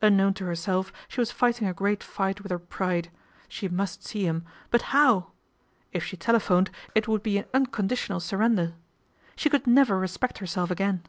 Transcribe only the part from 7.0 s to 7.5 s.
would be an